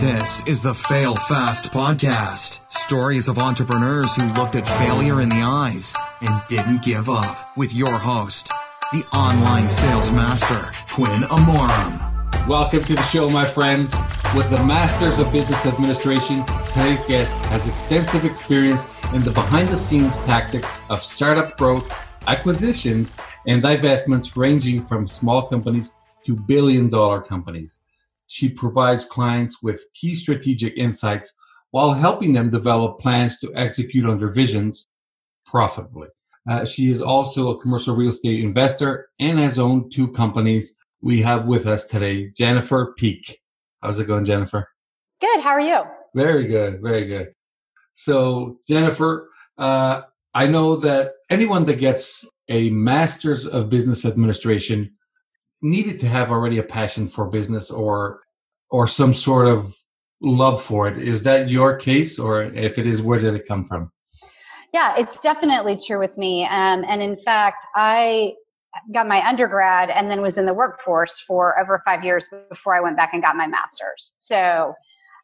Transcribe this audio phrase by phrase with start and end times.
[0.00, 2.70] This is the Fail Fast podcast.
[2.70, 7.56] Stories of entrepreneurs who looked at failure in the eyes and didn't give up.
[7.56, 8.46] With your host,
[8.92, 12.46] the online sales master, Quinn Amorum.
[12.46, 13.92] Welcome to the show, my friends.
[14.36, 19.76] With the Masters of Business Administration, today's guest has extensive experience in the behind the
[19.76, 21.92] scenes tactics of startup growth,
[22.28, 23.16] acquisitions,
[23.48, 25.90] and divestments ranging from small companies
[26.24, 27.80] to billion dollar companies.
[28.28, 31.36] She provides clients with key strategic insights
[31.70, 34.86] while helping them develop plans to execute on their visions
[35.44, 36.08] profitably.
[36.48, 40.78] Uh, she is also a commercial real estate investor and has owned two companies.
[41.02, 43.40] We have with us today Jennifer Peek.
[43.82, 44.68] How's it going, Jennifer?
[45.20, 45.40] Good.
[45.40, 45.82] How are you?
[46.14, 46.80] Very good.
[46.82, 47.32] Very good.
[47.94, 50.02] So, Jennifer, uh,
[50.34, 54.92] I know that anyone that gets a master's of business administration
[55.60, 58.20] needed to have already a passion for business or
[58.70, 59.76] or some sort of
[60.20, 60.98] love for it.
[60.98, 63.92] Is that your case, or if it is, where did it come from?
[64.72, 66.44] Yeah, it's definitely true with me.
[66.44, 68.34] Um, and in fact, I
[68.92, 72.80] got my undergrad and then was in the workforce for over five years before I
[72.80, 74.12] went back and got my master's.
[74.18, 74.74] So,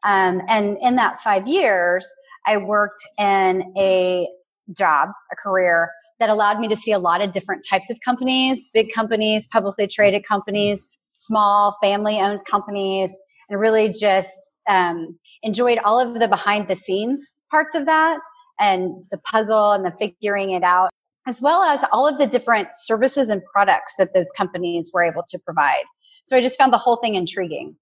[0.03, 2.11] um, and in that five years,
[2.47, 4.29] I worked in a
[4.77, 8.67] job, a career that allowed me to see a lot of different types of companies
[8.73, 13.17] big companies, publicly traded companies, small family owned companies,
[13.49, 18.19] and really just um, enjoyed all of the behind the scenes parts of that
[18.59, 20.91] and the puzzle and the figuring it out,
[21.27, 25.23] as well as all of the different services and products that those companies were able
[25.29, 25.85] to provide.
[26.25, 27.77] So I just found the whole thing intriguing.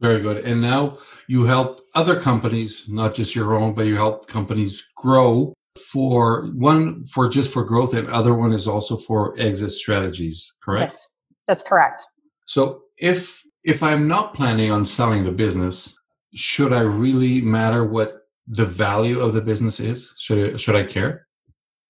[0.00, 0.38] Very good.
[0.38, 0.98] And now
[1.28, 7.04] you help other companies, not just your own, but you help companies grow for one
[7.06, 11.08] for just for growth and other one is also for exit strategies correct yes
[11.48, 12.04] that's correct
[12.46, 15.96] so if if i'm not planning on selling the business
[16.34, 20.12] should i really matter what the value of the business is?
[20.18, 21.26] Should I, should i care?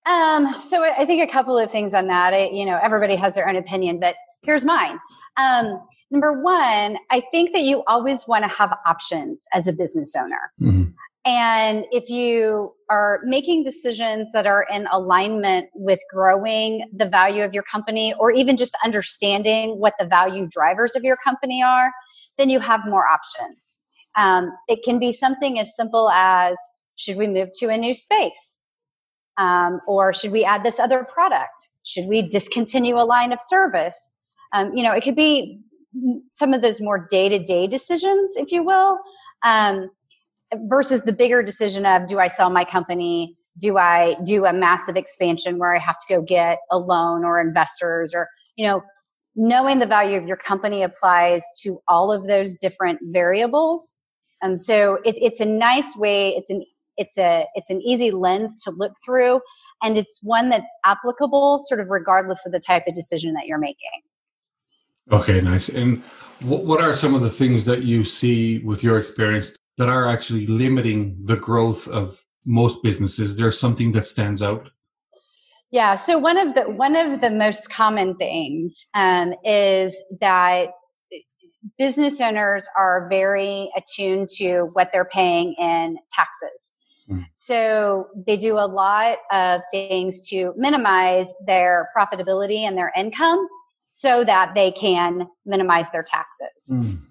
[0.05, 2.33] Um so i think a couple of things on that.
[2.33, 4.99] I, you know everybody has their own opinion but here's mine.
[5.37, 5.81] Um
[6.11, 10.51] number one i think that you always want to have options as a business owner.
[10.61, 10.91] Mm-hmm.
[11.25, 17.53] And if you are making decisions that are in alignment with growing the value of
[17.53, 21.91] your company or even just understanding what the value drivers of your company are,
[22.37, 23.75] then you have more options.
[24.15, 26.57] Um, it can be something as simple as
[26.97, 28.61] should we move to a new space?
[29.37, 31.69] Um, or should we add this other product?
[31.83, 34.11] Should we discontinue a line of service?
[34.51, 35.61] Um, you know, it could be
[36.31, 38.99] some of those more day to day decisions, if you will.
[39.43, 39.89] Um,
[40.61, 43.35] versus the bigger decision of do I sell my company?
[43.59, 47.39] Do I do a massive expansion where I have to go get a loan or
[47.39, 48.83] investors or, you know,
[49.35, 53.95] knowing the value of your company applies to all of those different variables.
[54.41, 56.29] Um, so it, it's a nice way.
[56.35, 56.63] It's an
[56.97, 59.41] it's a it's an easy lens to look through,
[59.81, 63.57] and it's one that's applicable sort of regardless of the type of decision that you're
[63.57, 63.89] making.
[65.11, 65.69] Okay, nice.
[65.69, 66.03] And
[66.41, 70.45] what are some of the things that you see with your experience that are actually
[70.47, 73.37] limiting the growth of most businesses?
[73.37, 74.69] There's something that stands out.
[75.71, 75.95] Yeah.
[75.95, 80.69] So one of the one of the most common things um, is that
[81.77, 86.73] business owners are very attuned to what they're paying in taxes.
[87.09, 87.25] Mm.
[87.33, 93.47] So they do a lot of things to minimize their profitability and their income
[93.91, 96.71] so that they can minimize their taxes.
[96.71, 97.01] Mm.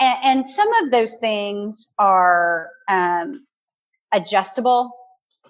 [0.00, 3.46] And, and some of those things are um,
[4.12, 4.90] adjustable.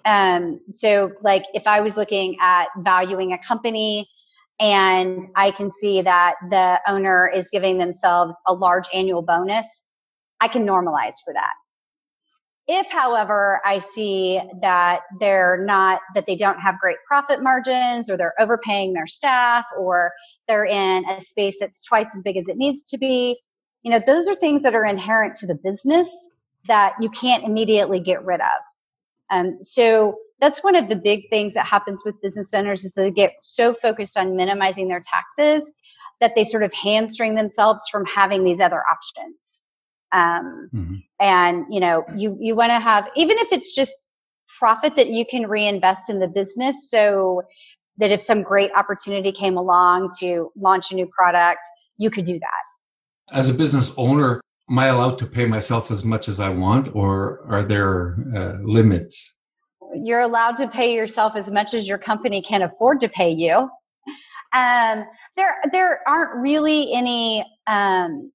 [0.03, 4.07] Um, so, like if I was looking at valuing a company
[4.59, 9.85] and I can see that the owner is giving themselves a large annual bonus,
[10.39, 11.53] I can normalize for that.
[12.67, 18.17] If, however, I see that they're not, that they don't have great profit margins or
[18.17, 20.11] they're overpaying their staff or
[20.47, 23.39] they're in a space that's twice as big as it needs to be,
[23.83, 26.07] you know, those are things that are inherent to the business
[26.67, 28.61] that you can't immediately get rid of.
[29.31, 33.11] Um, so that's one of the big things that happens with business owners is they
[33.11, 35.71] get so focused on minimizing their taxes
[36.19, 39.61] that they sort of hamstring themselves from having these other options.
[40.11, 40.95] Um, mm-hmm.
[41.19, 43.95] And you know, you you want to have even if it's just
[44.59, 47.43] profit that you can reinvest in the business, so
[47.97, 51.61] that if some great opportunity came along to launch a new product,
[51.97, 52.70] you could do that
[53.31, 56.93] as a business owner, am I allowed to pay myself as much as I want,
[56.95, 59.35] or are there uh, limits?
[59.95, 63.69] You're allowed to pay yourself as much as your company can afford to pay you.
[64.53, 65.05] Um,
[65.35, 67.43] there, there aren't really any.
[67.67, 68.31] Um,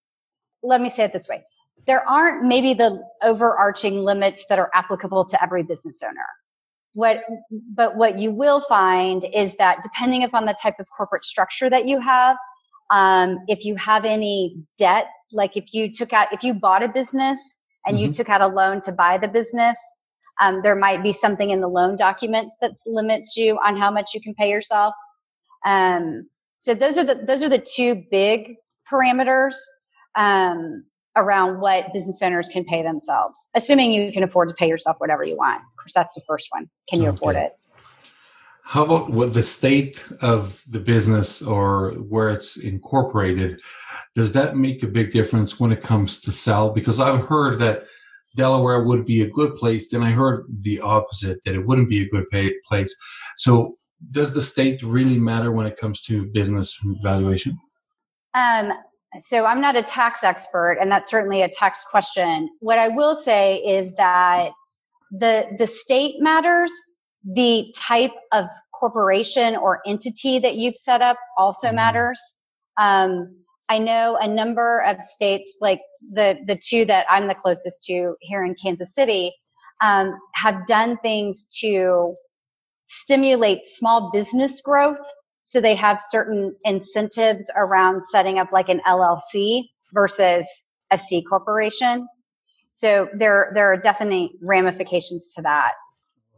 [0.63, 1.45] let me say it this way:
[1.87, 6.27] there aren't maybe the overarching limits that are applicable to every business owner.
[6.95, 7.23] What,
[7.75, 11.87] but what you will find is that depending upon the type of corporate structure that
[11.87, 12.37] you have,
[12.91, 16.89] um, if you have any debt, like if you took out, if you bought a
[16.89, 18.07] business and mm-hmm.
[18.07, 19.79] you took out a loan to buy the business,
[20.41, 24.13] um, there might be something in the loan documents that limits you on how much
[24.15, 24.95] you can pay yourself.
[25.65, 28.57] Um, so those are the those are the two big
[28.91, 29.57] parameters
[30.15, 30.85] um,
[31.17, 35.25] around what business owners can pay themselves, assuming you can afford to pay yourself whatever
[35.25, 35.61] you want.
[35.61, 36.69] Of course, that's the first one.
[36.89, 37.17] Can you okay.
[37.17, 37.53] afford it?
[38.69, 43.61] How about what the state of the business or where it's incorporated?
[44.17, 46.71] Does that make a big difference when it comes to sell?
[46.71, 47.85] Because I've heard that
[48.35, 52.03] Delaware would be a good place, then I heard the opposite that it wouldn't be
[52.03, 52.27] a good
[52.69, 52.95] place.
[53.37, 53.77] So,
[54.11, 57.57] does the state really matter when it comes to business valuation?
[58.35, 58.73] Um,
[59.21, 62.51] so I'm not a tax expert, and that's certainly a tax question.
[62.59, 64.51] What I will say is that
[65.13, 66.73] the the state matters.
[67.35, 71.77] The type of corporation or entity that you've set up also mm-hmm.
[71.77, 72.21] matters.
[72.79, 73.37] Um,
[73.69, 75.81] I know a number of states, like
[76.13, 79.33] the the two that I'm the closest to here in Kansas City,
[79.81, 82.15] um, have done things to
[82.87, 85.01] stimulate small business growth
[85.43, 90.45] so they have certain incentives around setting up like an LLC versus
[90.91, 92.09] a C corporation.
[92.73, 95.75] So there there are definite ramifications to that.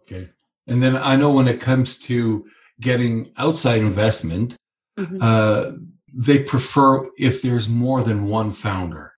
[0.03, 0.29] Okay.
[0.69, 2.47] And then I know when it comes to
[2.81, 4.57] getting outside investment,
[4.99, 5.19] mm-hmm.
[5.21, 5.73] uh,
[6.15, 9.13] they prefer if there's more than one founder.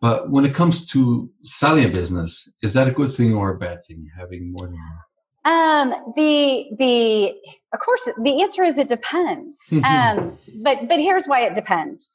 [0.00, 3.58] But when it comes to selling a business, is that a good thing or a
[3.58, 4.98] bad thing having more than one?
[5.42, 7.34] Um, the the
[7.72, 9.58] of course the answer is it depends.
[9.84, 12.12] um, but but here's why it depends.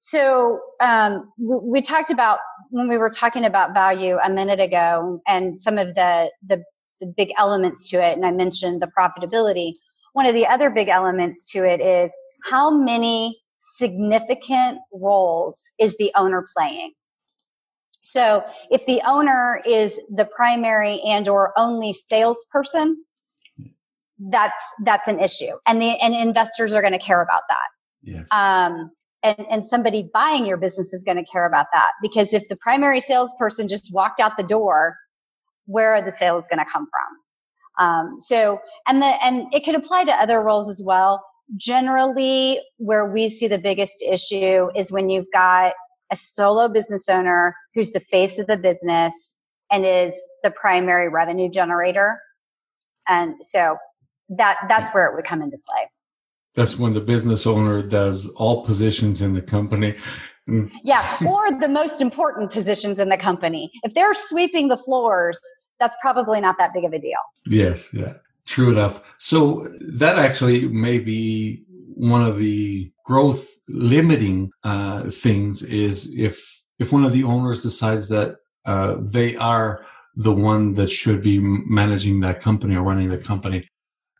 [0.00, 2.38] So um, we talked about
[2.70, 6.64] when we were talking about value a minute ago, and some of the the
[7.00, 9.72] the big elements to it, and I mentioned the profitability.
[10.12, 12.14] One of the other big elements to it is
[12.44, 13.40] how many
[13.76, 16.92] significant roles is the owner playing?
[18.02, 23.04] So if the owner is the primary and or only salesperson,
[24.18, 27.68] that's that's an issue, and the and investors are going to care about that.
[28.02, 28.26] Yes.
[28.30, 28.90] Um,
[29.22, 32.56] and and somebody buying your business is going to care about that because if the
[32.56, 34.96] primary salesperson just walked out the door,
[35.70, 37.86] where are the sales going to come from?
[37.86, 41.24] Um, so and the and it could apply to other roles as well.
[41.56, 45.72] Generally, where we see the biggest issue is when you've got
[46.12, 49.36] a solo business owner who's the face of the business
[49.70, 52.20] and is the primary revenue generator.
[53.08, 53.76] And so
[54.30, 55.88] that that's where it would come into play.
[56.54, 59.96] That's when the business owner does all positions in the company.
[60.84, 63.70] Yeah, or the most important positions in the company.
[63.82, 65.38] If they're sweeping the floors,
[65.78, 67.18] that's probably not that big of a deal.
[67.46, 68.14] Yes, yeah.
[68.46, 69.02] True enough.
[69.18, 71.64] So that actually may be
[71.94, 78.08] one of the growth limiting uh, things is if if one of the owners decides
[78.08, 79.84] that uh, they are
[80.16, 83.68] the one that should be managing that company or running the company.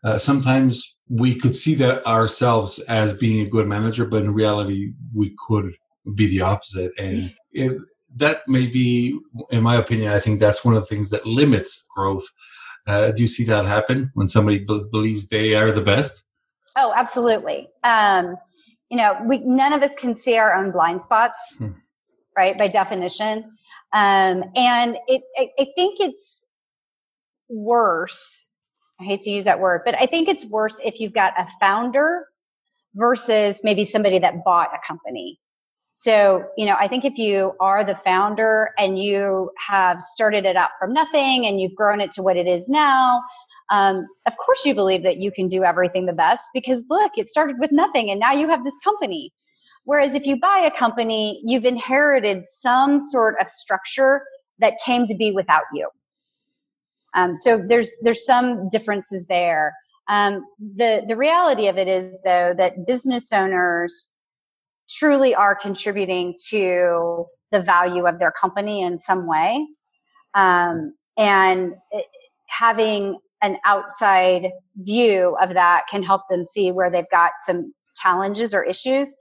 [0.03, 4.93] Uh, sometimes we could see that ourselves as being a good manager, but in reality,
[5.13, 5.73] we could
[6.15, 6.91] be the opposite.
[6.97, 7.77] And it,
[8.15, 9.19] that may be,
[9.51, 12.25] in my opinion, I think that's one of the things that limits growth.
[12.87, 16.23] Uh, do you see that happen when somebody b- believes they are the best?
[16.75, 17.69] Oh, absolutely.
[17.83, 18.35] Um,
[18.89, 21.71] you know, we none of us can see our own blind spots, hmm.
[22.35, 22.57] right?
[22.57, 23.51] By definition,
[23.93, 26.45] um, and it, I, I think it's
[27.49, 28.47] worse.
[28.99, 31.47] I hate to use that word, but I think it's worse if you've got a
[31.59, 32.27] founder
[32.95, 35.39] versus maybe somebody that bought a company.
[36.01, 40.55] So, you know, I think if you are the founder and you have started it
[40.55, 43.21] up from nothing and you've grown it to what it is now,
[43.69, 47.29] um, of course you believe that you can do everything the best because look, it
[47.29, 49.31] started with nothing and now you have this company.
[49.83, 54.23] Whereas if you buy a company, you've inherited some sort of structure
[54.57, 55.87] that came to be without you.
[57.13, 59.75] Um, so there's there's some differences there.
[60.07, 64.10] Um, the the reality of it is though that business owners
[64.91, 69.65] truly are contributing to the value of their company in some way,
[70.33, 72.05] um, and it,
[72.47, 78.53] having an outside view of that can help them see where they've got some challenges
[78.53, 79.15] or issues.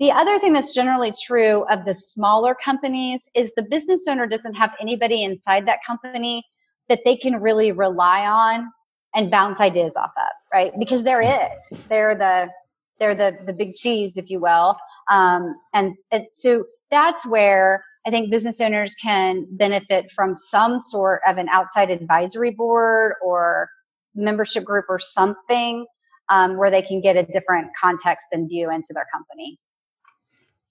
[0.00, 4.54] The other thing that's generally true of the smaller companies is the business owner doesn't
[4.54, 6.44] have anybody inside that company
[6.88, 8.70] that they can really rely on
[9.14, 10.72] and bounce ideas off of, right?
[10.78, 11.52] Because they're it.
[11.88, 12.50] They're the
[12.98, 14.76] they're the the big cheese, if you will.
[15.10, 21.20] Um, and, and so that's where I think business owners can benefit from some sort
[21.26, 23.68] of an outside advisory board or
[24.14, 25.86] membership group or something
[26.28, 29.58] um, where they can get a different context and view into their company.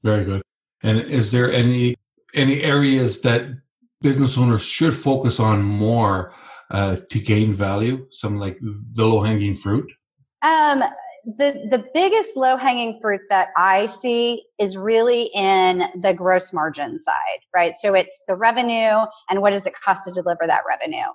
[0.04, 0.42] Very good.
[0.84, 1.96] And is there any
[2.34, 3.46] any areas that
[4.02, 6.34] business owners should focus on more
[6.72, 8.06] uh, to gain value?
[8.12, 9.92] Some like the low hanging fruit.
[10.42, 10.84] Um,
[11.26, 17.00] the the biggest low hanging fruit that I see is really in the gross margin
[17.00, 17.76] side, right?
[17.78, 21.08] So it's the revenue and what does it cost to deliver that revenue.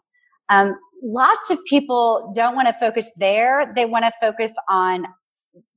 [0.48, 3.72] Um, lots of people don't want to focus there.
[3.76, 5.06] They want to focus on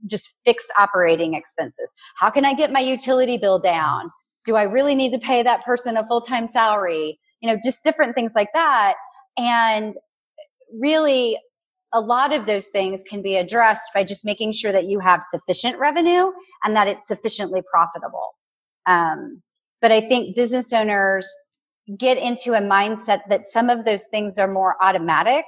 [0.08, 1.94] just fixed operating expenses.
[2.18, 4.12] How can I get my utility bill down?
[4.46, 7.20] Do I really need to pay that person a full time salary?
[7.42, 8.96] You know, just different things like that.
[9.38, 9.96] And
[10.80, 11.38] really,
[11.94, 15.24] a lot of those things can be addressed by just making sure that you have
[15.30, 16.32] sufficient revenue
[16.64, 18.36] and that it's sufficiently profitable.
[18.86, 19.42] Um,
[19.82, 21.32] but I think business owners
[21.98, 25.46] get into a mindset that some of those things are more automatic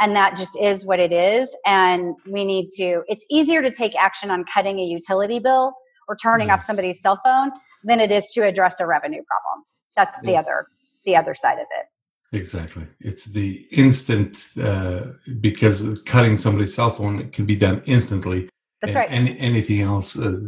[0.00, 1.54] and that just is what it is.
[1.66, 5.72] And we need to, it's easier to take action on cutting a utility bill
[6.08, 6.58] or turning yes.
[6.58, 7.50] off somebody's cell phone
[7.84, 9.64] than it is to address a revenue problem.
[9.96, 10.66] That's the other,
[11.04, 11.86] the other side of it.
[12.32, 12.86] Exactly.
[13.00, 15.00] It's the instant uh,
[15.40, 18.48] because cutting somebody's cell phone can be done instantly.
[18.82, 19.10] That's right.
[19.10, 20.38] And anything else uh,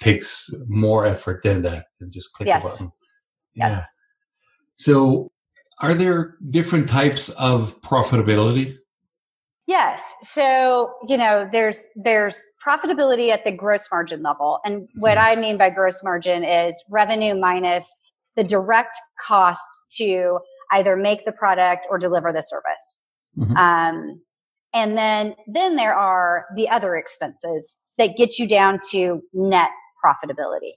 [0.00, 2.64] takes more effort than that than just click yes.
[2.64, 2.92] a button.
[3.54, 3.68] Yeah.
[3.70, 3.92] Yes.
[4.76, 5.30] So,
[5.80, 8.76] are there different types of profitability?
[9.66, 10.14] Yes.
[10.22, 14.58] So, you know, there's there's profitability at the gross margin level.
[14.64, 15.36] And what yes.
[15.36, 17.92] I mean by gross margin is revenue minus
[18.36, 18.96] the direct
[19.26, 20.38] cost to
[20.72, 22.98] either make the product or deliver the service.
[23.38, 23.56] Mm-hmm.
[23.56, 24.20] Um,
[24.72, 29.70] and then, then there are the other expenses that get you down to net
[30.04, 30.72] profitability.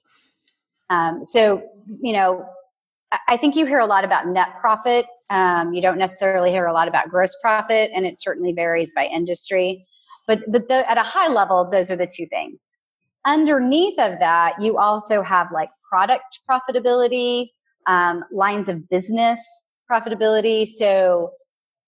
[0.90, 1.64] Um, so,
[2.02, 2.46] you know,
[3.28, 5.06] I think you hear a lot about net profit.
[5.30, 9.06] Um, you don't necessarily hear a lot about gross profit, and it certainly varies by
[9.06, 9.86] industry.
[10.28, 12.66] But but the, at a high level, those are the two things.
[13.26, 17.50] Underneath of that, you also have like product profitability,
[17.86, 19.40] um, lines of business
[19.94, 20.68] profitability.
[20.68, 21.32] So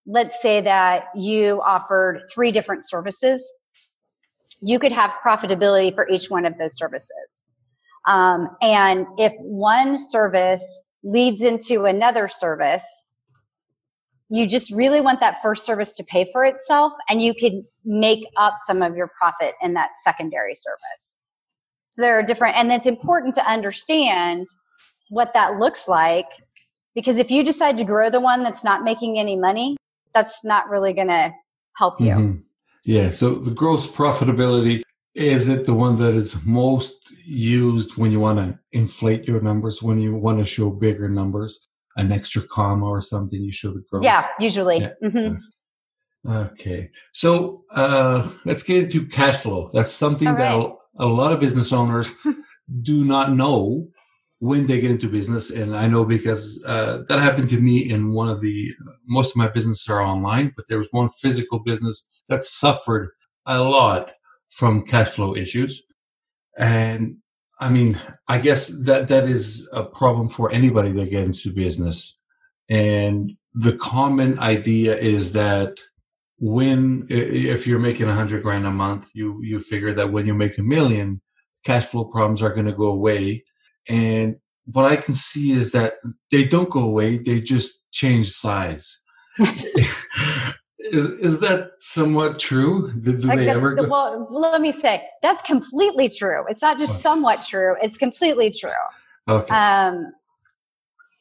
[0.06, 3.44] let's say that you offered three different services.
[4.62, 7.44] You could have profitability for each one of those services.
[8.08, 10.64] Um, and if one service
[11.04, 12.86] leads into another service,
[14.30, 18.26] you just really want that first service to pay for itself and you could make
[18.38, 21.16] up some of your profit in that secondary service.
[21.90, 24.48] So there are different, and it's important to understand
[25.10, 26.28] what that looks like
[26.96, 29.78] because if you decide to grow the one that's not making any money,
[30.14, 31.34] that's not really going to
[31.76, 32.08] help you.
[32.08, 32.40] Mm-hmm.
[32.86, 33.12] Yeah.
[33.12, 34.82] So the gross profitability
[35.14, 39.82] is it the one that is most used when you want to inflate your numbers,
[39.82, 43.84] when you want to show bigger numbers, an extra comma or something, you show the
[43.90, 44.04] gross?
[44.04, 44.80] Yeah, usually.
[44.80, 44.94] Yeah.
[45.04, 46.32] Mm-hmm.
[46.32, 46.90] Okay.
[47.14, 49.70] So uh, let's get into cash flow.
[49.74, 50.38] That's something right.
[50.38, 52.12] that a lot of business owners
[52.82, 53.88] do not know
[54.40, 55.50] when they get into business.
[55.50, 58.74] And I know because uh, that happened to me in one of the,
[59.08, 63.12] most of my businesses are online, but there was one physical business that suffered
[63.46, 64.12] a lot
[64.50, 65.84] from cash flow issues.
[66.58, 67.18] And
[67.60, 72.18] I mean, I guess that that is a problem for anybody that gets into business.
[72.70, 75.78] And the common idea is that
[76.38, 80.34] when if you're making a hundred grand a month, you you figure that when you
[80.34, 81.22] make a million,
[81.64, 83.44] cash flow problems are going to go away
[83.88, 85.96] and what I can see is that
[86.32, 89.02] they don't go away; they just change size.
[90.80, 92.92] is is that somewhat true?
[93.02, 93.76] Did, do like they ever?
[93.76, 93.88] Go?
[93.88, 96.46] Well, let me say that's completely true.
[96.50, 98.72] It's not just somewhat true; it's completely true.
[99.28, 99.54] Okay.
[99.54, 100.12] Um,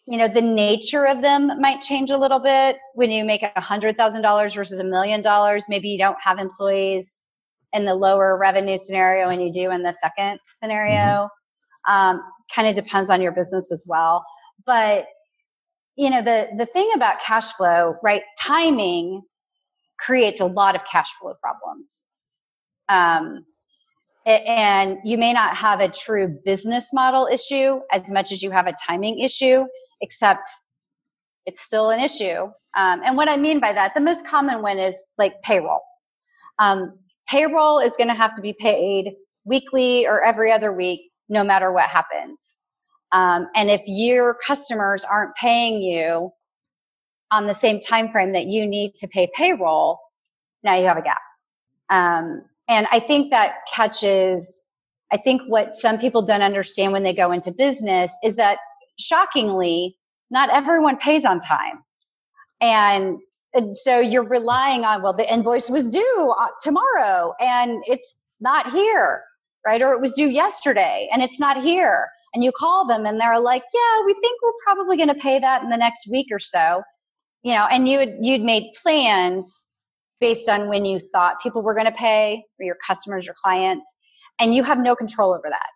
[0.07, 3.61] you know, the nature of them might change a little bit when you make a
[3.61, 5.67] hundred thousand dollars versus a million dollars.
[5.69, 7.21] Maybe you don't have employees
[7.73, 11.29] in the lower revenue scenario, and you do in the second scenario.
[11.89, 12.23] Um,
[12.55, 14.25] kind of depends on your business as well.
[14.67, 15.07] But
[15.97, 18.23] you know, the the thing about cash flow, right?
[18.39, 19.23] Timing
[19.99, 22.03] creates a lot of cash flow problems.
[22.89, 23.45] Um,
[24.27, 28.67] and you may not have a true business model issue as much as you have
[28.67, 29.65] a timing issue,
[30.01, 30.49] except
[31.47, 32.49] it's still an issue.
[32.77, 35.81] Um, and what I mean by that, the most common one is like payroll.
[36.59, 36.99] Um,
[37.29, 39.13] payroll is going to have to be paid
[39.45, 42.57] weekly or every other week no matter what happens.
[43.13, 46.33] Um, and if your customers aren't paying you
[47.31, 50.01] on the same time frame that you need to pay payroll,
[50.63, 51.21] now you have a gap.
[51.91, 54.63] Um, and I think that catches.
[55.13, 58.59] I think what some people don't understand when they go into business is that
[58.99, 59.97] shockingly,
[60.31, 61.83] not everyone pays on time.
[62.61, 63.19] And,
[63.53, 68.73] and so you're relying on, well, the invoice was due uh, tomorrow and it's not
[68.73, 69.23] here,
[69.67, 69.81] right?
[69.81, 72.09] Or it was due yesterday and it's not here.
[72.35, 75.39] And you call them and they're like, yeah, we think we're probably going to pay
[75.39, 76.83] that in the next week or so.
[77.43, 79.69] You know, and you would, you'd made plans
[80.21, 83.93] based on when you thought people were going to pay or your customers your clients,
[84.41, 85.69] and you have no control over that.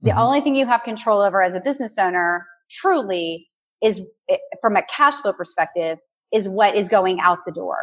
[0.00, 0.18] The mm-hmm.
[0.18, 3.48] only thing you have control over as a business owner truly
[3.82, 4.00] is
[4.30, 5.98] eh, from a cash flow perspective
[6.32, 7.76] is what is going out the door.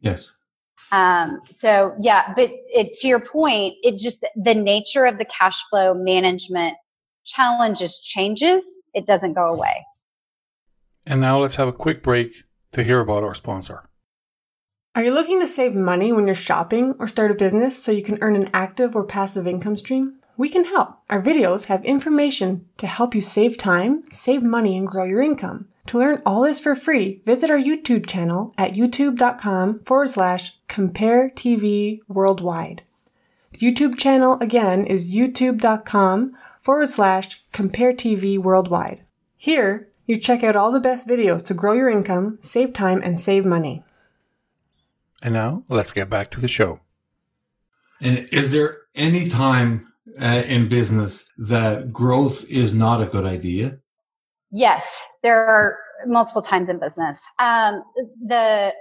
[0.00, 0.30] Yes.
[0.92, 5.62] Um, so yeah, but it, to your point, it just the nature of the cash
[5.68, 6.76] flow management
[7.24, 8.64] challenges changes.
[8.92, 9.84] It doesn't go away.
[11.06, 12.32] And now let's have a quick break
[12.72, 13.88] to hear about our sponsor.
[14.94, 18.02] Are you looking to save money when you're shopping or start a business so you
[18.02, 20.20] can earn an active or passive income stream?
[20.36, 20.98] We can help.
[21.10, 25.68] Our videos have information to help you save time, save money, and grow your income.
[25.86, 31.30] To learn all this for free, visit our YouTube channel at youtube.com forward slash compare
[31.30, 32.82] TV worldwide.
[33.52, 39.04] The YouTube channel again is youtube.com forward slash compare TV worldwide.
[39.36, 43.20] Here, you check out all the best videos to grow your income, save time, and
[43.20, 43.84] save money.
[45.22, 46.80] And now let's get back to the show.
[48.00, 53.78] And is there any time uh, in business that growth is not a good idea?
[54.56, 57.20] Yes, there are multiple times in business.
[57.40, 57.82] Um,
[58.24, 58.72] the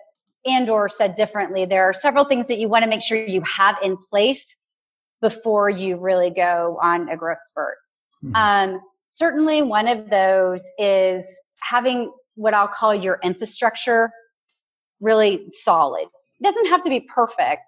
[0.45, 1.65] Andor said differently.
[1.65, 4.55] There are several things that you want to make sure you have in place
[5.19, 7.77] before you really go on a growth spurt.
[8.23, 8.35] Mm-hmm.
[8.75, 14.11] Um, certainly, one of those is having what I'll call your infrastructure
[15.01, 16.05] really solid
[16.43, 17.67] doesn't have to be perfect.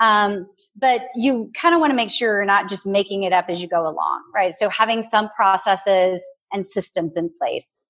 [0.00, 0.46] Um,
[0.78, 3.62] but you kind of want to make sure you're not just making it up as
[3.62, 4.52] you go along, right?
[4.52, 6.22] So having some processes
[6.52, 7.82] and systems in place.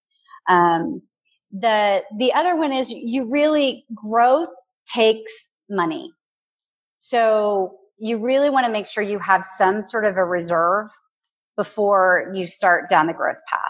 [0.49, 1.03] Um,
[1.53, 4.49] the the other one is you really growth
[4.93, 5.33] takes
[5.69, 6.13] money.
[6.97, 10.87] So you really want to make sure you have some sort of a reserve
[11.57, 13.63] before you start down the growth path.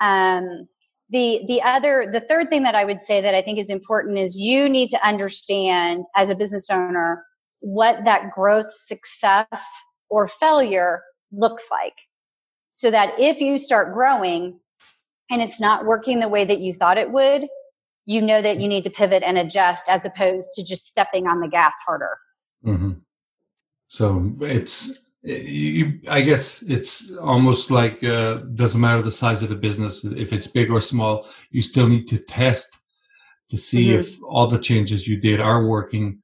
[0.00, 0.68] Um,
[1.12, 4.18] the the other the third thing that i would say that i think is important
[4.18, 7.24] is you need to understand as a business owner
[7.60, 9.46] what that growth success
[10.08, 11.94] or failure looks like
[12.74, 14.58] so that if you start growing
[15.30, 17.46] and it's not working the way that you thought it would
[18.04, 21.40] you know that you need to pivot and adjust as opposed to just stepping on
[21.40, 22.16] the gas harder
[22.64, 22.92] mm-hmm.
[23.86, 29.54] so it's you, I guess it's almost like uh, doesn't matter the size of the
[29.54, 31.28] business if it's big or small.
[31.50, 32.78] You still need to test
[33.50, 34.00] to see mm-hmm.
[34.00, 36.20] if all the changes you did are working,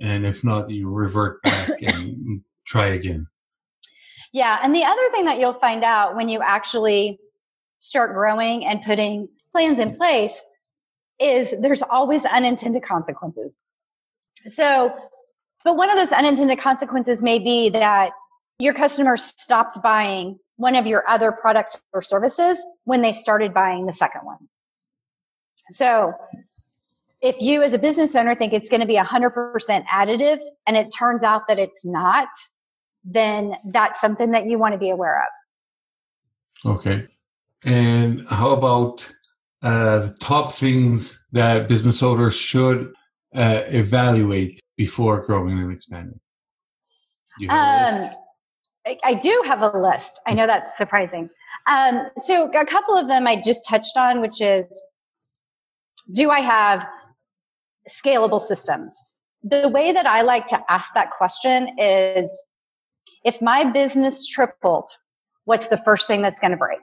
[0.00, 3.26] and if not, you revert back and try again.
[4.38, 7.18] Yeah, and the other thing that you'll find out when you actually
[7.80, 10.40] start growing and putting plans in place
[11.18, 13.60] is there's always unintended consequences.
[14.46, 14.94] So,
[15.64, 18.12] but one of those unintended consequences may be that
[18.60, 23.86] your customers stopped buying one of your other products or services when they started buying
[23.86, 24.48] the second one.
[25.70, 26.12] So
[27.20, 30.92] if you as a business owner think it's going to be 100% additive and it
[30.96, 32.28] turns out that it's not,
[33.10, 36.70] then that's something that you want to be aware of.
[36.72, 37.06] Okay.
[37.64, 39.10] And how about
[39.62, 42.92] uh, the top things that business owners should
[43.34, 46.20] uh, evaluate before growing and expanding?
[47.48, 48.10] Um,
[49.04, 50.20] I do have a list.
[50.26, 51.28] I know that's surprising.
[51.66, 54.66] Um, so a couple of them I just touched on, which is,
[56.12, 56.86] do I have
[57.88, 58.98] scalable systems?
[59.42, 62.30] The way that I like to ask that question is,
[63.24, 64.90] if my business tripled,
[65.44, 66.80] what's the first thing that's going to break?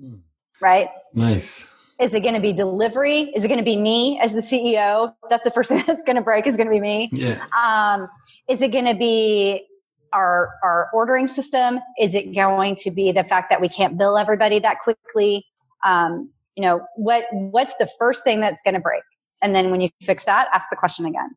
[0.00, 0.20] Mm.
[0.60, 0.88] Right?
[1.14, 1.68] Nice.
[1.98, 3.32] Is it going to be delivery?
[3.34, 5.14] Is it going to be me as the CEO?
[5.30, 7.08] That's the first thing that's going to break is going to be me.
[7.12, 7.42] Yeah.
[7.62, 8.08] Um,
[8.48, 9.66] is it going to be
[10.12, 11.80] our our ordering system?
[11.98, 15.44] Is it going to be the fact that we can't bill everybody that quickly?
[15.84, 19.02] Um, you know, what what's the first thing that's going to break?
[19.42, 21.30] And then when you fix that, ask the question again.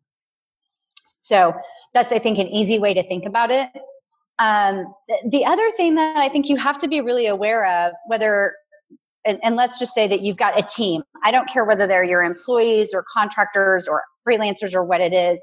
[1.22, 1.54] So
[1.94, 3.70] that's I think an easy way to think about it.
[4.40, 4.94] Um,
[5.28, 8.54] the other thing that I think you have to be really aware of, whether
[9.26, 11.04] and, and, let's just say that you've got a team.
[11.26, 15.40] I don't care whether they're your employees or contractors or freelancers or what it is.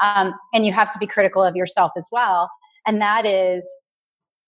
[0.00, 2.48] Um, and you have to be critical of yourself as well.
[2.86, 3.68] And that is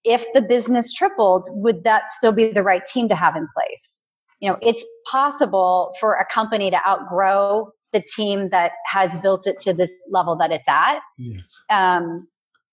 [0.04, 4.00] if the business tripled, would that still be the right team to have in place?
[4.40, 9.58] You know, it's possible for a company to outgrow the team that has built it
[9.60, 11.00] to the level that it's at.
[11.18, 11.58] Yes.
[11.68, 12.28] Um,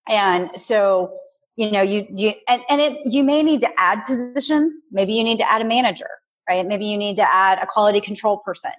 [0.08, 1.18] and so
[1.58, 4.84] you know, you, you, and, and it, you may need to add positions.
[4.92, 6.08] Maybe you need to add a manager,
[6.48, 6.64] right?
[6.64, 8.70] Maybe you need to add a quality control person.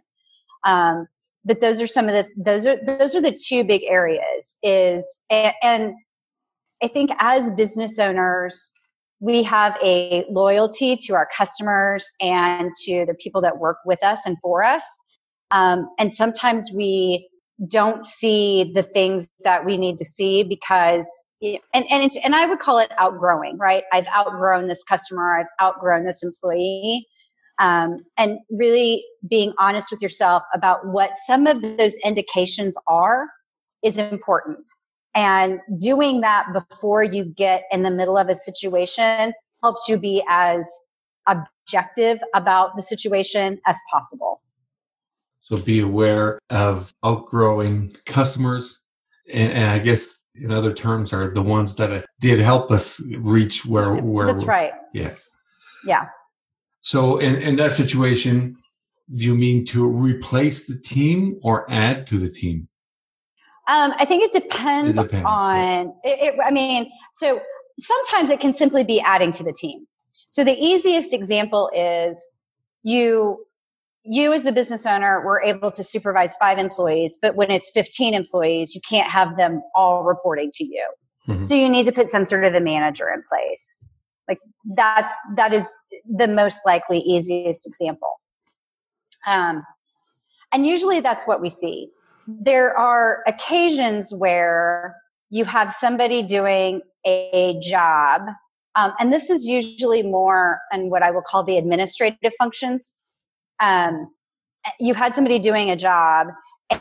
[0.64, 1.06] Um,
[1.44, 5.24] but those are some of the, those are, those are the two big areas is,
[5.30, 5.94] and, and
[6.82, 8.72] I think as business owners,
[9.20, 14.22] we have a loyalty to our customers and to the people that work with us
[14.26, 14.84] and for us.
[15.52, 17.30] Um, and sometimes we
[17.68, 21.08] don't see the things that we need to see because
[21.42, 23.84] and and and I would call it outgrowing, right?
[23.94, 27.08] I've outgrown this customer, I've outgrown this employee,
[27.60, 33.28] um, and really being honest with yourself about what some of those indications are
[33.84, 34.70] is important.
[35.16, 40.24] And doing that before you get in the middle of a situation helps you be
[40.30, 40.66] as
[41.28, 44.42] objective about the situation as possible.
[45.50, 48.82] So be aware of outgrowing customers.
[49.34, 53.66] And, and I guess in other terms are the ones that did help us reach
[53.66, 54.72] where where that's right.
[54.94, 55.12] Yeah
[55.86, 56.06] yeah.
[56.82, 58.56] So in, in that situation
[59.16, 62.68] do you mean to replace the team or add to the team?
[63.68, 66.12] Um, i think it depends, it depends on yeah.
[66.12, 67.40] it, it, i mean so
[67.80, 69.86] sometimes it can simply be adding to the team.
[70.28, 72.26] So the easiest example is
[72.84, 73.46] you
[74.04, 78.14] you as the business owner were able to supervise five employees, but when it's 15
[78.14, 80.88] employees, you can't have them all reporting to you.
[81.28, 81.42] Mm-hmm.
[81.42, 83.78] So you need to put some sort of a manager in place.
[84.28, 84.40] Like
[84.74, 85.74] that's, that is
[86.08, 88.20] the most likely easiest example.
[89.28, 89.64] Um,
[90.54, 91.90] and usually that's what we see.
[92.28, 94.96] There are occasions where
[95.30, 98.22] you have somebody doing a job,
[98.76, 102.96] um, and this is usually more in what I will call the administrative functions
[103.60, 104.12] um,
[104.80, 106.28] you had somebody doing a job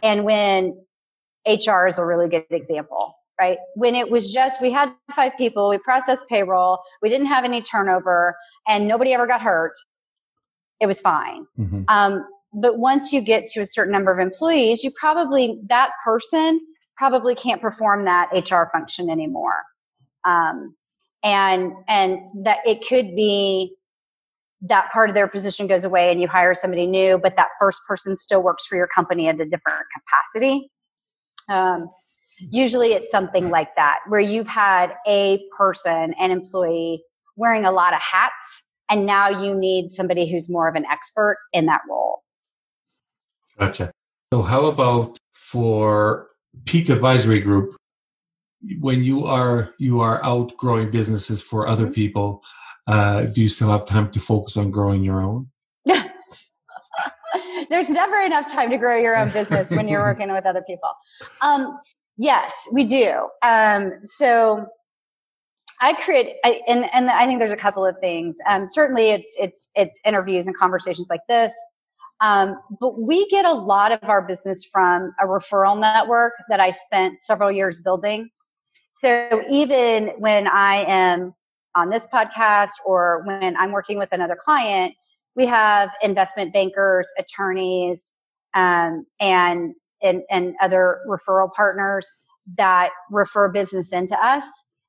[0.02, 0.76] and when
[1.46, 3.58] HR is a really good example, right?
[3.74, 7.62] When it was just, we had five people, we processed payroll, we didn't have any
[7.62, 8.36] turnover,
[8.68, 9.72] and nobody ever got hurt,
[10.80, 11.46] it was fine.
[11.58, 11.82] Mm-hmm.
[11.88, 16.60] Um, but once you get to a certain number of employees, you probably, that person
[16.96, 19.54] probably can't perform that HR function anymore.
[20.24, 20.74] Um,
[21.22, 23.74] and, and that it could be
[24.62, 27.80] that part of their position goes away and you hire somebody new, but that first
[27.86, 30.70] person still works for your company at a different capacity.
[31.48, 31.88] Um,
[32.38, 37.02] usually it's something like that where you've had a person, an employee
[37.36, 41.38] wearing a lot of hats, and now you need somebody who's more of an expert
[41.52, 42.22] in that role.
[43.58, 43.92] Gotcha.
[44.32, 46.28] So, how about for
[46.64, 47.76] Peek Advisory Group?
[48.80, 51.92] When you are you are outgrowing businesses for other mm-hmm.
[51.92, 52.42] people,
[52.88, 55.48] uh, do you still have time to focus on growing your own?
[57.68, 60.88] There's never enough time to grow your own business when you're working with other people.
[61.42, 61.78] Um,
[62.16, 63.28] yes, we do.
[63.42, 64.66] Um, so
[65.82, 68.38] I create, I, and and I think there's a couple of things.
[68.48, 71.54] Um, certainly, it's it's it's interviews and conversations like this.
[72.20, 76.70] Um, but we get a lot of our business from a referral network that I
[76.70, 78.30] spent several years building.
[78.90, 81.34] So even when I am
[81.78, 84.94] on this podcast or when I'm working with another client,
[85.36, 88.12] we have investment bankers, attorneys,
[88.54, 92.10] um, and, and, and other referral partners
[92.56, 94.44] that refer business into us.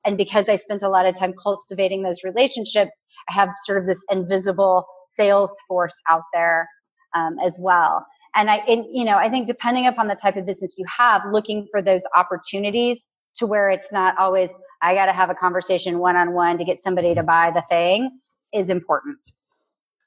[0.05, 3.85] And because I spent a lot of time cultivating those relationships, I have sort of
[3.85, 6.67] this invisible sales force out there
[7.13, 8.03] um, as well.
[8.35, 11.21] And I, and, you know, I think depending upon the type of business you have,
[11.31, 13.05] looking for those opportunities
[13.39, 16.63] to where it's not always I got to have a conversation one on one to
[16.63, 18.19] get somebody to buy the thing
[18.53, 19.17] is important.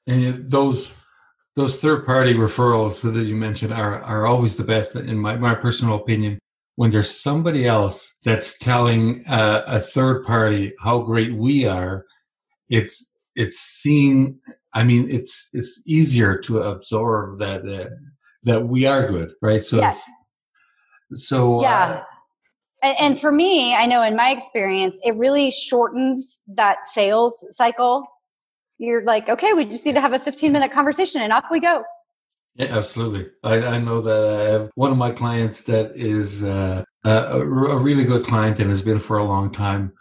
[0.07, 0.93] And those
[1.55, 5.55] those third party referrals that you mentioned are are always the best in my my
[5.55, 6.39] personal opinion.
[6.75, 12.05] When there's somebody else that's telling uh, a third party how great we are,
[12.69, 14.39] it's it's seen.
[14.73, 17.89] I mean, it's it's easier to absorb that that,
[18.43, 19.63] that we are good, right?
[19.63, 20.01] So, yes.
[21.13, 22.01] so yeah.
[22.01, 22.03] Uh,
[22.83, 28.05] and, and for me, I know in my experience, it really shortens that sales cycle.
[28.77, 31.59] You're like, okay, we just need to have a 15 minute conversation and off we
[31.59, 31.83] go.
[32.55, 33.27] Yeah, absolutely.
[33.43, 37.79] I, I know that I have one of my clients that is uh, a, a,
[37.79, 39.93] really good client and has been for a long time.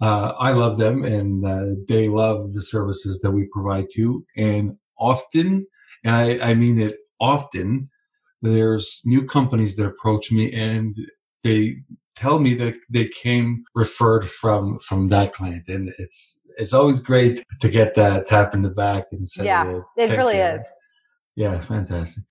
[0.00, 4.24] Uh, I love them and uh, they love the services that we provide too.
[4.36, 5.66] And often,
[6.04, 7.90] and I, I mean it often,
[8.42, 10.94] there's new companies that approach me and
[11.42, 11.78] they
[12.16, 17.44] tell me that they came referred from from that client and it's it's always great
[17.60, 20.66] to get that tap in the back and say yeah it really is
[21.34, 22.24] yeah fantastic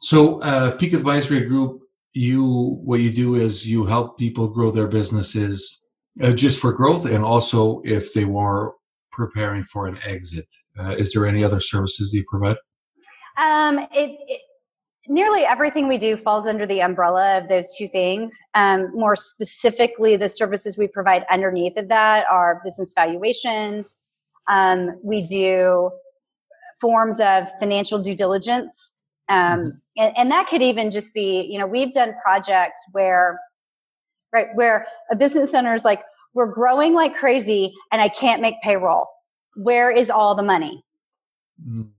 [0.00, 1.80] so uh, Peek Advisory Group
[2.12, 5.82] you what you do is you help people grow their businesses
[6.22, 8.74] uh, just for growth and also if they were
[9.18, 10.46] preparing for an exit.
[10.78, 12.56] Uh, is there any other services you provide?
[13.36, 14.40] Um, it, it,
[15.08, 18.38] nearly everything we do falls under the umbrella of those two things.
[18.54, 23.96] Um, more specifically, the services we provide underneath of that are business valuations.
[24.48, 25.90] Um, we do
[26.80, 28.92] forms of financial due diligence.
[29.28, 29.68] Um, mm-hmm.
[29.96, 33.40] and, and that could even just be, you know, we've done projects where,
[34.32, 36.02] right, where a business owner is like,
[36.34, 39.06] we're growing like crazy and I can't make payroll.
[39.56, 40.84] Where is all the money?
[41.66, 41.90] Mm.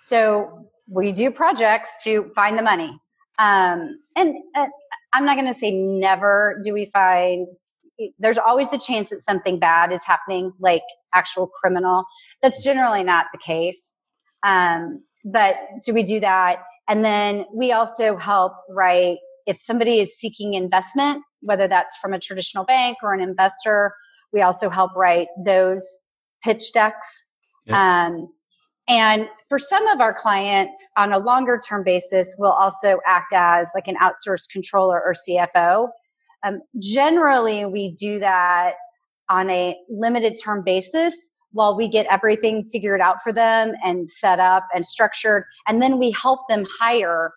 [0.00, 2.98] So we do projects to find the money.
[3.38, 4.66] Um, and uh,
[5.12, 7.46] I'm not going to say never do we find,
[8.18, 10.82] there's always the chance that something bad is happening, like
[11.14, 12.04] actual criminal.
[12.42, 13.94] That's generally not the case.
[14.42, 16.62] Um, but so we do that.
[16.88, 22.18] And then we also help write if somebody is seeking investment, whether that's from a
[22.18, 23.92] traditional bank or an investor,
[24.32, 25.86] we also help write those
[26.42, 27.24] pitch decks.
[27.74, 28.28] Um,
[28.88, 33.68] and for some of our clients on a longer term basis, we'll also act as
[33.74, 35.90] like an outsourced controller or CFO.
[36.42, 38.74] Um, generally, we do that
[39.28, 44.40] on a limited term basis while we get everything figured out for them and set
[44.40, 45.44] up and structured.
[45.66, 47.32] And then we help them hire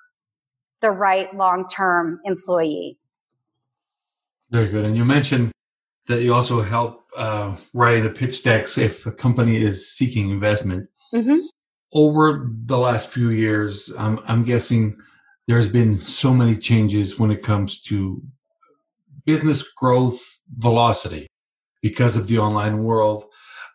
[0.82, 2.98] the right long term employee.
[4.50, 4.86] Very good.
[4.86, 5.52] And you mentioned
[6.08, 10.90] that you also help uh, write the pitch decks if a company is seeking investment.
[11.14, 11.40] Mm-hmm.
[11.94, 14.98] Over the last few years, I'm, I'm guessing
[15.48, 18.22] there's been so many changes when it comes to
[19.26, 20.20] business growth
[20.58, 21.28] velocity
[21.82, 23.26] because of the online world.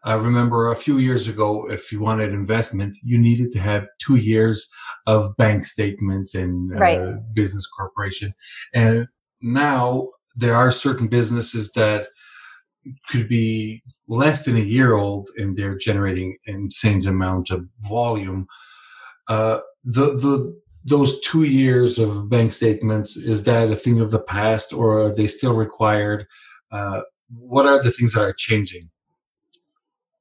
[0.05, 4.17] I remember a few years ago, if you wanted investment, you needed to have two
[4.17, 4.69] years
[5.07, 8.33] of bank statements and uh, business corporation.
[8.73, 9.09] And
[9.43, 12.09] now there are certain businesses that
[13.11, 18.47] could be less than a year old and they're generating insane amount of volume.
[19.29, 24.21] Uh, the the those two years of bank statements is that a thing of the
[24.21, 26.27] past or are they still required?
[26.71, 27.01] Uh,
[27.37, 28.89] what are the things that are changing?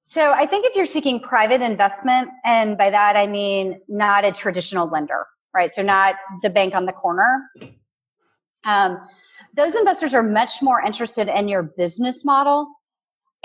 [0.02, 4.32] So I think if you're seeking private investment, and by that I mean not a
[4.32, 5.74] traditional lender, right?
[5.74, 7.48] So not the bank on the corner.
[8.66, 9.00] Um,
[9.54, 12.68] those investors are much more interested in your business model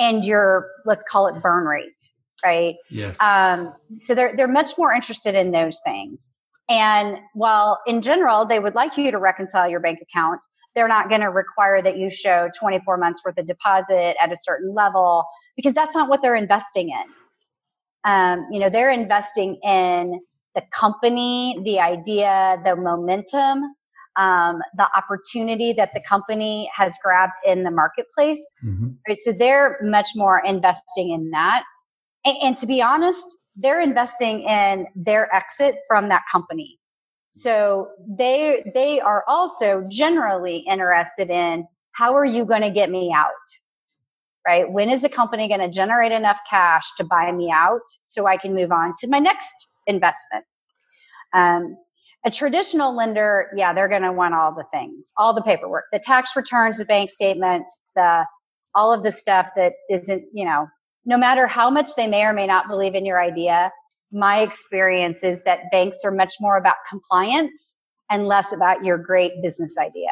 [0.00, 2.00] and your let's call it burn rate,
[2.44, 2.74] right?
[2.88, 3.20] Yes.
[3.20, 6.32] Um, so they're they're much more interested in those things.
[6.68, 10.40] And while in general they would like you to reconcile your bank account,
[10.74, 14.36] they're not going to require that you show 24 months worth of deposit at a
[14.40, 17.04] certain level because that's not what they're investing in.
[18.04, 20.20] Um, you know, they're investing in
[20.54, 23.74] the company, the idea, the momentum,
[24.20, 28.42] um, the opportunity that the company has grabbed in the marketplace.
[28.64, 28.88] Mm-hmm.
[29.08, 29.16] Right?
[29.16, 31.64] So they're much more investing in that.
[32.26, 36.78] And, and to be honest, they're investing in their exit from that company.
[37.32, 43.12] So they they are also generally interested in how are you going to get me
[43.12, 43.30] out?
[44.46, 44.70] Right?
[44.70, 48.36] When is the company going to generate enough cash to buy me out so I
[48.36, 49.52] can move on to my next
[49.86, 50.44] investment?
[51.32, 51.76] Um,
[52.24, 55.98] a traditional lender, yeah, they're going to want all the things, all the paperwork, the
[55.98, 58.24] tax returns, the bank statements, the
[58.74, 60.66] all of the stuff that isn't, you know,
[61.04, 63.72] no matter how much they may or may not believe in your idea,
[64.12, 67.76] my experience is that banks are much more about compliance
[68.10, 70.10] and less about your great business idea.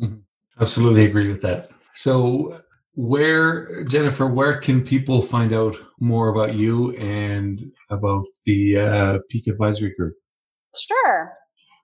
[0.00, 0.18] Mm-hmm.
[0.60, 1.70] Absolutely agree with that.
[1.94, 2.60] So,
[2.94, 9.48] where, Jennifer, where can people find out more about you and about the uh, Peek
[9.48, 10.14] Advisory Group?
[10.78, 11.32] Sure.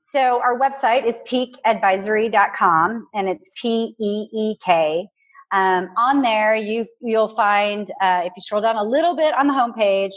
[0.02, 5.07] So, our website is peekadvisory.com and it's P E E K.
[5.52, 9.46] Um, on there, you you'll find uh, if you scroll down a little bit on
[9.46, 10.12] the homepage,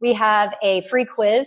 [0.00, 1.46] we have a free quiz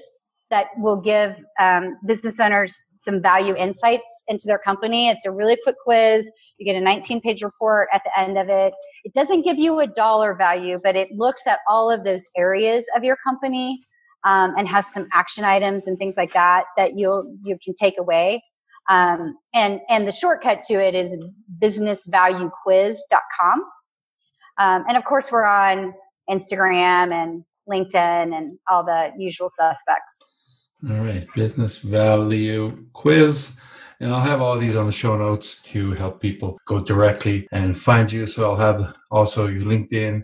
[0.51, 5.07] that will give um, business owners some value insights into their company.
[5.07, 6.29] It's a really quick quiz.
[6.59, 8.73] You get a 19 page report at the end of it.
[9.05, 12.85] It doesn't give you a dollar value, but it looks at all of those areas
[12.95, 13.79] of your company
[14.23, 17.99] um, and has some action items and things like that that you'll you can take
[17.99, 18.43] away.
[18.89, 21.15] Um, and, and the shortcut to it is
[21.61, 23.63] businessvaluequiz.com.
[24.57, 25.93] Um, and of course, we're on
[26.29, 30.23] Instagram and LinkedIn and all the usual suspects.
[30.89, 33.59] All right, business value quiz.
[33.99, 37.79] And I'll have all these on the show notes to help people go directly and
[37.79, 38.25] find you.
[38.25, 40.23] So I'll have also your LinkedIn,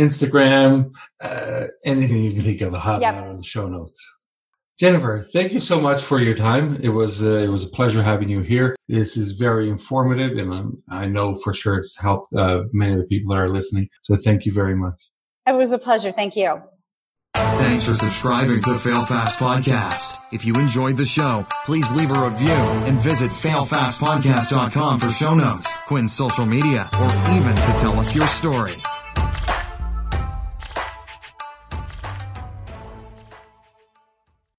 [0.00, 2.74] Instagram, uh, anything you can think of.
[2.74, 3.14] I'll have yep.
[3.14, 4.00] out of the show notes.
[4.80, 6.80] Jennifer, thank you so much for your time.
[6.82, 8.74] It was uh, it was a pleasure having you here.
[8.88, 12.98] This is very informative, and um, I know for sure it's helped uh, many of
[12.98, 13.88] the people that are listening.
[14.02, 14.94] So thank you very much.
[15.46, 16.12] It was a pleasure.
[16.12, 16.62] Thank you.
[17.34, 20.18] Thanks for subscribing to Fail Fast Podcast.
[20.32, 25.78] If you enjoyed the show, please leave a review and visit failfastpodcast.com for show notes,
[25.86, 28.76] Quinn's social media, or even to tell us your story.